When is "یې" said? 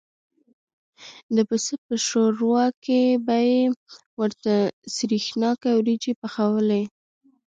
3.49-3.61